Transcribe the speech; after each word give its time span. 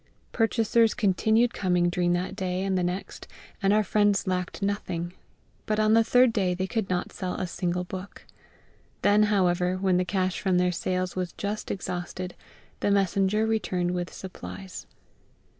Purchasers 0.31 0.95
continued 0.95 1.53
coming 1.53 1.87
during 1.87 2.13
that 2.13 2.35
day 2.35 2.63
and 2.63 2.75
the 2.75 2.81
next, 2.81 3.27
and 3.61 3.71
our 3.71 3.83
friends 3.83 4.25
lacked 4.25 4.63
nothing; 4.63 5.13
but 5.67 5.79
on 5.79 5.93
the 5.93 6.03
third 6.03 6.33
day 6.33 6.55
they 6.55 6.65
could 6.65 6.89
not 6.89 7.11
sell 7.13 7.35
a 7.35 7.45
single 7.45 7.83
book. 7.83 8.25
Then, 9.03 9.21
however, 9.29 9.77
when 9.77 9.97
the 9.97 10.03
cash 10.03 10.39
from 10.41 10.57
their 10.57 10.71
sales 10.71 11.15
was 11.15 11.33
just 11.33 11.69
exhausted, 11.69 12.33
the 12.79 12.89
messenger 12.89 13.45
returned 13.45 13.91
with 13.91 14.11
supplies. 14.11 14.87